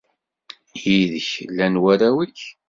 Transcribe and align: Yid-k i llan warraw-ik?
Yid-k 0.83 1.29
i 1.43 1.45
llan 1.51 1.75
warraw-ik? 1.81 2.39